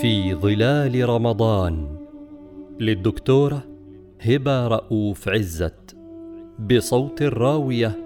[0.00, 1.98] في ظلال رمضان
[2.80, 3.62] للدكتورة
[4.20, 5.96] هبة رؤوف عزت
[6.58, 7.96] بصوت الراوية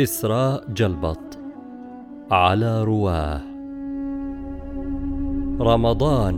[0.00, 1.38] إسراء جلبط
[2.30, 3.42] على رواه.
[5.60, 6.34] رمضان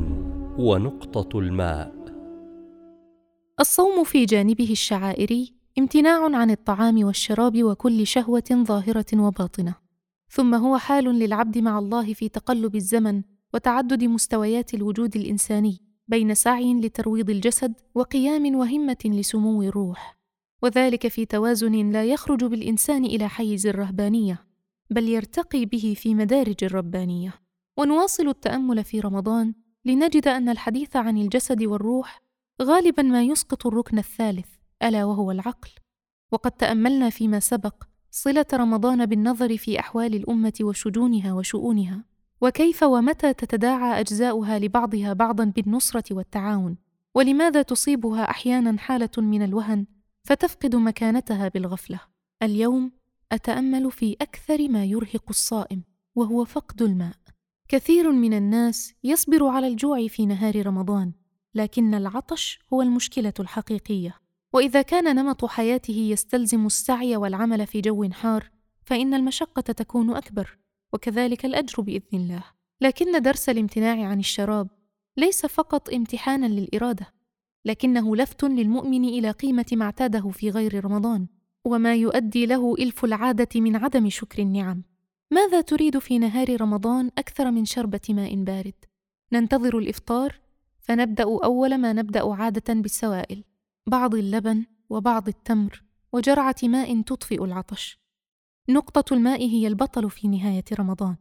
[0.59, 1.95] ونقطة الماء.
[3.61, 9.75] الصوم في جانبه الشعائري امتناع عن الطعام والشراب وكل شهوة ظاهرة وباطنة.
[10.31, 13.23] ثم هو حال للعبد مع الله في تقلب الزمن
[13.55, 20.19] وتعدد مستويات الوجود الإنساني بين سعي لترويض الجسد وقيام وهمة لسمو الروح.
[20.63, 24.45] وذلك في توازن لا يخرج بالإنسان إلى حيز الرهبانية
[24.91, 27.35] بل يرتقي به في مدارج الربانية.
[27.77, 32.23] ونواصل التأمل في رمضان لنجد أن الحديث عن الجسد والروح
[32.63, 34.49] غالبا ما يسقط الركن الثالث
[34.83, 35.71] ألا وهو العقل.
[36.33, 42.05] وقد تأملنا فيما سبق صلة رمضان بالنظر في أحوال الأمة وشجونها وشؤونها.
[42.41, 46.77] وكيف ومتى تتداعى أجزاؤها لبعضها بعضا بالنصرة والتعاون؟
[47.15, 49.87] ولماذا تصيبها أحيانا حالة من الوهن
[50.25, 52.01] فتفقد مكانتها بالغفلة؟
[52.43, 52.93] اليوم
[53.33, 55.83] أتأمل في أكثر ما يرهق الصائم
[56.15, 57.17] وهو فقد الماء.
[57.69, 61.13] كثير من الناس يصبر على الجوع في نهار رمضان
[61.55, 64.15] لكن العطش هو المشكلة الحقيقية.
[64.53, 68.51] وإذا كان نمط حياته يستلزم السعي والعمل في جو حار
[68.85, 70.59] فإن المشقة تكون أكبر.
[70.93, 72.45] وكذلك الأجر بإذن الله.
[72.81, 74.69] لكن درس الامتناع عن الشراب
[75.17, 77.15] ليس فقط امتحانا للإرادة
[77.65, 81.27] لكنه لفت للمؤمن إلى قيمة ما اعتاده في غير رمضان
[81.65, 84.83] وما يؤدي له إلف العادة من عدم شكر النعم.
[85.31, 88.75] ماذا تريد في نهار رمضان أكثر من شربة ماء بارد؟
[89.33, 90.41] ننتظر الإفطار؟
[90.81, 93.45] فنبدأ أول ما نبدأ عادة بالسوائل
[93.87, 97.99] بعض اللبن وبعض التمر وجرعة ماء تطفئ العطش.
[98.71, 101.17] نقطة الماء هي البطل في نهاية رمضان،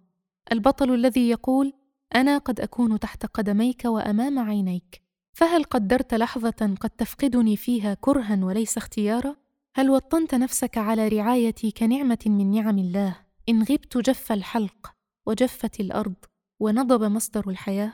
[0.52, 1.73] البطل الذي يقول:
[2.16, 5.02] أنا قد أكون تحت قدميك وأمام عينيك،
[5.34, 9.36] فهل قدرت لحظة قد تفقدني فيها كرها وليس اختيارا؟
[9.76, 13.16] هل وطنت نفسك على رعايتي كنعمة من نعم الله؟
[13.49, 14.93] إن غبت جف الحلق،
[15.26, 16.16] وجفت الأرض،
[16.60, 17.93] ونضب مصدر الحياة.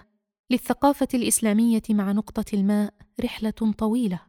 [0.49, 4.19] للثقافة الإسلامية مع نقطة الماء رحلة طويلة.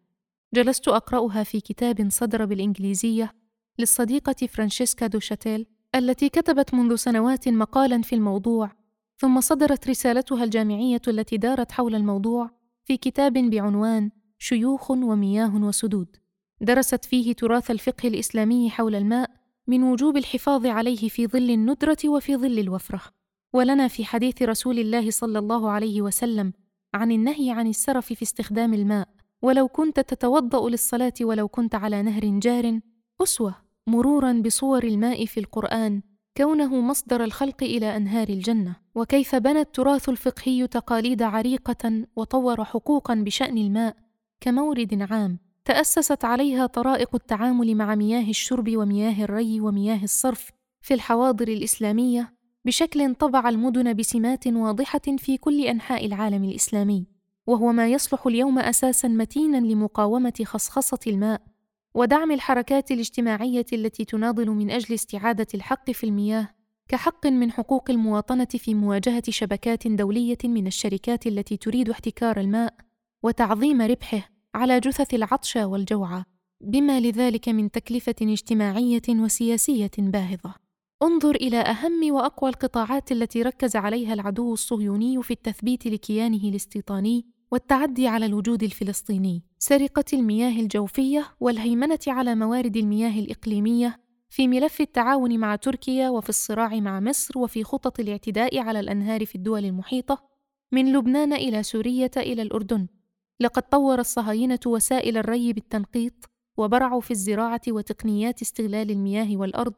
[0.55, 3.44] جلست أقرأها في كتاب صدر بالإنجليزية
[3.79, 8.71] للصديقة فرانشيسكا دوشاتيل التي كتبت منذ سنوات مقالا في الموضوع
[9.19, 12.51] ثم صدرت رسالتها الجامعية التي دارت حول الموضوع
[12.85, 16.17] في كتاب بعنوان شيوخ ومياه وسدود
[16.61, 19.31] درست فيه تراث الفقه الإسلامي حول الماء
[19.67, 23.01] من وجوب الحفاظ عليه في ظل الندرة وفي ظل الوفرة.
[23.53, 26.53] ولنا في حديث رسول الله صلى الله عليه وسلم
[26.95, 29.09] عن النهي عن السرف في استخدام الماء
[29.43, 32.81] ولو كنت تتوضأ للصلاة ولو كنت على نهر جار
[33.23, 36.03] أسوة مرورا بصور الماء في القرآن
[36.37, 38.77] كونه مصدر الخلق إلى أنهار الجنة.
[38.95, 43.97] وكيف بنى التراث الفقهي تقاليد عريقة وطور حقوقا بشأن الماء
[44.41, 45.39] كمورد عام.
[45.65, 50.51] تأسست عليها طرائق التعامل مع مياه الشرب ومياه الري ومياه الصرف
[50.83, 52.35] في الحواضر الإسلامية
[52.65, 57.07] بشكل طبع المدن بسمات واضحة في كل أنحاء العالم الإسلامي.
[57.47, 61.41] وهو ما يصلح اليوم أساسا متينا لمقاومة خصخصة الماء.
[61.95, 66.49] ودعم الحركات الاجتماعية التي تناضل من أجل استعادة الحق في المياه
[66.89, 72.75] كحق من حقوق المواطنة في مواجهة شبكات دولية من الشركات التي تريد احتكار الماء
[73.23, 76.25] وتعظيم ربحه على جثث العطشى والجوعى
[76.61, 80.55] بما لذلك من تكلفة اجتماعية وسياسية باهظة.
[81.03, 88.09] انظر إلى أهم وأقوى القطاعات التي ركز عليها العدو الصهيوني في التثبيت لكيانه الاستيطاني والتعدي
[88.09, 95.57] على الوجود الفلسطيني سرقة المياه الجوفية والهيمنة على موارد المياه الإقليمية في ملف التعاون مع
[95.57, 100.25] تركيا وفي الصراع مع مصر وفي خطط الاعتداء على الأنهار في الدول المحيطة
[100.73, 102.87] من لبنان إلى سوريه إلى الأردن.
[103.41, 109.75] لقد طور الصهاينة وسائل الري بالتنقيط وبرعوا في الزراعة وتقنيات استغلال المياه والأرض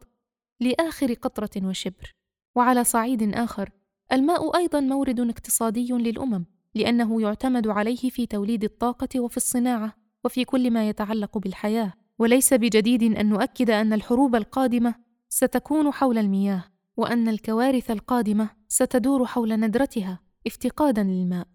[0.59, 2.15] لآخر قطرة وشبر.
[2.55, 3.69] وعلى صعيد آخر
[4.11, 6.56] الماء أيضا مورد اقتصادي للأمم.
[6.77, 9.93] لأنه يعتمد عليه في توليد الطاقة وفي الصناعة
[10.25, 11.93] وفي كل ما يتعلق بالحياة.
[12.19, 14.95] وليس بجديد أن نؤكد أن الحروب القادمة
[15.29, 16.63] ستكون حول المياه
[16.97, 21.47] وأن الكوارث القادمة ستدور حول ندرتها افتقادا للماء.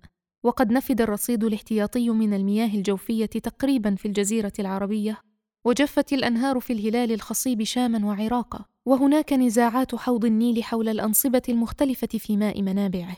[0.42, 5.18] وقد نفد الرصيد الاحتياطي من المياه الجوفية تقريبا في الجزيرة العربية
[5.64, 8.64] وجفت الأنهار في الهلال الخصيب شاما وعراقا.
[8.86, 13.16] وهناك نزاعات حوض النيل حول الأنصبة المختلفة في ماء منابعه.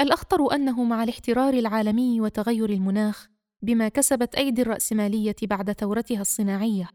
[0.00, 3.28] الأخطر أنه مع الاحترار العالمي وتغير المناخ
[3.62, 6.88] بما كسبت أيدي الرأسمالية بعد ثورتها الصناعية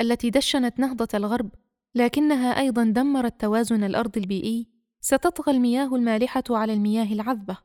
[0.00, 1.50] التي دشنت نهضة الغرب
[1.94, 4.66] لكنها أيضا دمرت توازن الأرض البيئي
[5.00, 7.56] ستطغى المياه المالحة على المياه العذبة.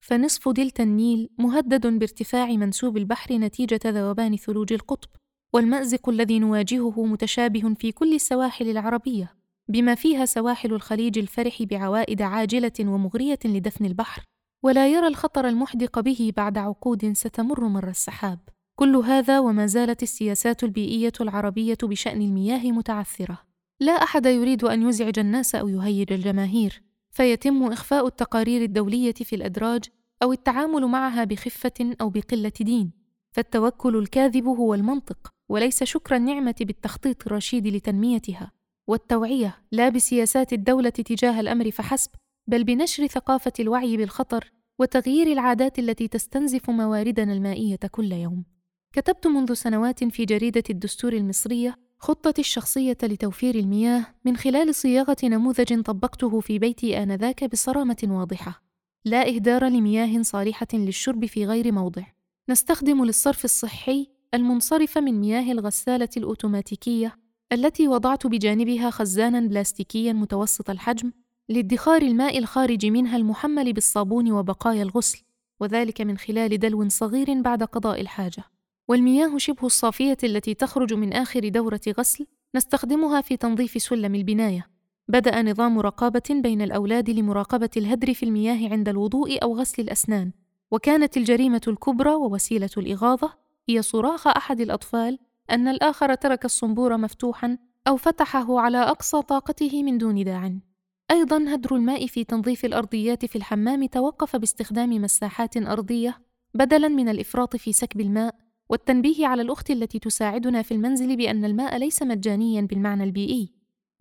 [0.00, 5.08] فنصف دلتا النيل مهدد بارتفاع منسوب البحر نتيجة ذوبان ثلوج القطب
[5.52, 9.34] والمأزق الذي نواجهه متشابه في كل السواحل العربية
[9.68, 14.24] بما فيها سواحل الخليج الفرح بعوائد عاجلة ومغرية لدفن البحر.
[14.62, 18.38] ولا يرى الخطر المحدق به بعد عقود ستمر مر السحاب.
[18.76, 23.38] كل هذا وما زالت السياسات البيئية العربية بشأن المياه متعثرة.
[23.80, 26.82] لا أحد يريد أن يزعج الناس أو يهيج الجماهير.
[27.10, 29.84] فيتم إخفاء التقارير الدولية في الأدراج
[30.22, 32.92] أو التعامل معها بخفة أو بقلة دين.
[33.32, 38.52] فالتوكل الكاذب هو المنطق وليس شكر النعمة بالتخطيط الرشيد لتنميتها.
[38.86, 42.10] والتوعية لا بسياسات الدولة تجاه الأمر فحسب
[42.46, 48.44] بل بنشر ثقافة الوعي بالخطر وتغيير العادات التي تستنزف مواردنا المائية كل يوم.
[48.92, 55.80] كتبت منذ سنوات في جريدة الدستور المصرية خطتي الشخصية لتوفير المياه من خلال صياغة نموذج
[55.82, 58.62] طبقته في بيتي آنذاك بصرامة واضحة.
[59.04, 62.02] لا إهدار لمياه صالحة للشرب في غير موضع.
[62.48, 67.16] نستخدم للصرف الصحي المنصرف من مياه الغسالة الأوتوماتيكية
[67.52, 71.12] التي وضعت بجانبها خزانا بلاستيكيا متوسط الحجم
[71.50, 75.22] لادخار الماء الخارج منها المحمل بالصابون وبقايا الغسل
[75.60, 78.44] وذلك من خلال دلو صغير بعد قضاء الحاجة.
[78.88, 84.66] والمياه شبه الصافية التي تخرج من آخر دورة غسل نستخدمها في تنظيف سلم البناية.
[85.08, 90.32] بدأ نظام رقابة بين الأولاد لمراقبة الهدر في المياه عند الوضوء أو غسل الأسنان.
[90.70, 93.32] وكانت الجريمة الكبرى ووسيلة الإغاظة
[93.68, 95.18] هي صراخ أحد الأطفال
[95.50, 97.58] أن الآخر ترك الصنبور مفتوحا
[97.88, 100.69] أو فتحه على أقصى طاقته من دون داع.
[101.10, 106.18] أيضا هدر الماء في تنظيف الأرضيات في الحمام توقف باستخدام مساحات أرضية
[106.54, 108.34] بدلا من الإفراط في سكب الماء
[108.68, 113.52] والتنبيه على الأخت التي تساعدنا في المنزل بأن الماء ليس مجانيا بالمعنى البيئي.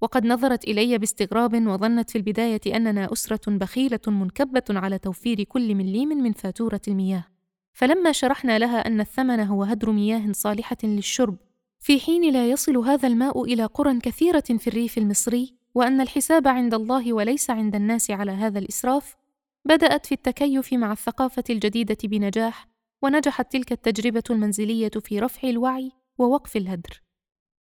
[0.01, 6.09] وقد نظرت إلي باستغراب وظنت في البداية أننا أسرة بخيلة منكبة على توفير كل مليم
[6.09, 7.25] من فاتورة المياه.
[7.73, 11.38] فلما شرحنا لها أن الثمن هو هدر مياه صالحة للشرب
[11.79, 16.74] في حين لا يصل هذا الماء إلى قرى كثيرة في الريف المصري وأن الحساب عند
[16.74, 19.16] الله وليس عند الناس على هذا الإسراف
[19.66, 22.68] بدأت في التكيف مع الثقافة الجديدة بنجاح
[23.01, 27.01] ونجحت تلك التجربة المنزلية في رفع الوعي ووقف الهدر.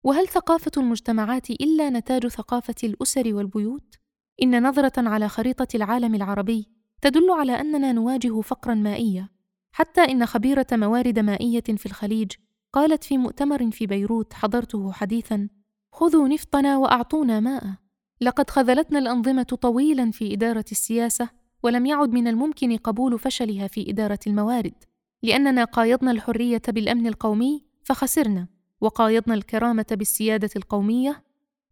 [0.04, 3.94] وهل ثقافة المجتمعات إلا نتاج ثقافة الأسر والبيوت؟
[4.42, 6.68] إن نظرة على خريطة العالم العربي
[7.02, 9.28] تدل على أننا نواجه فقرا مائيا
[9.72, 12.32] حتى إن خبيرة موارد مائية في الخليج
[12.72, 15.48] قالت في مؤتمر في بيروت حضرته حديثا
[15.92, 17.83] خذوا نفطنا وأعطونا ماء.
[18.24, 21.28] لقد خذلتنا الأنظمة طويلا في إدارة السياسة
[21.62, 24.74] ولم يعد من الممكن قبول فشلها في إدارة الموارد
[25.22, 28.46] لأننا قايضنا الحرية بالأمن القومي فخسرنا
[28.80, 31.22] وقايضنا الكرامة بالسيادة القومية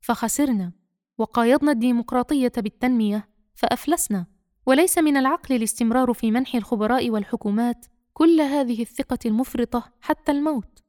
[0.00, 0.72] فخسرنا
[1.18, 4.26] وقايضنا الديمقراطية بالتنمية فأفلسنا.
[4.66, 10.82] وليس من العقل الاستمرار في منح الخبراء والحكومات كل هذه الثقة المفرطة حتى الموت.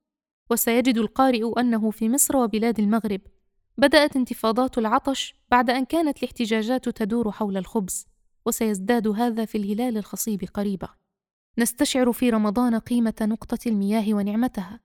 [0.51, 3.21] وسيجد القارئ أنه في مصر وبلاد المغرب
[3.77, 8.07] بدأت انتفاضات العطش بعد أن كانت الاحتجاجات تدور حول الخبز،
[8.45, 10.89] وسيزداد هذا في الهلال الخصيب قريبا.
[11.57, 14.79] نستشعر في رمضان قيمة نقطة المياه ونعمتها،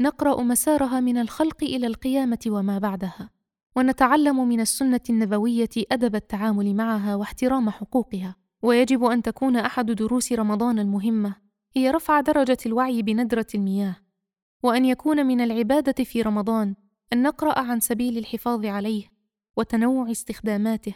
[0.00, 3.30] نقرأ مسارها من الخلق إلى القيامة وما بعدها،
[3.76, 10.78] ونتعلم من السنة النبوية أدب التعامل معها واحترام حقوقها، ويجب أن تكون أحد دروس رمضان
[10.78, 11.34] المهمة
[11.76, 13.96] هي رفع درجة الوعي بندرة المياه،
[14.62, 16.74] وأن يكون من العبادة في رمضان
[17.12, 19.19] أن نقرأ عن سبيل الحفاظ عليه.
[19.56, 20.94] وتنوع استخداماته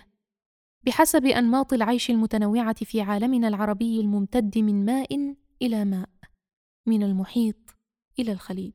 [0.82, 6.08] بحسب أنماط العيش المتنوعة في عالمنا العربي الممتد من ماء إلى ماء
[6.86, 7.76] من المحيط
[8.18, 8.74] إلى الخليج.